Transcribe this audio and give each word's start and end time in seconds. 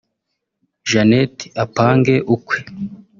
Janet 0.89 1.37
apange 1.63 2.13
ukwe 2.35 2.57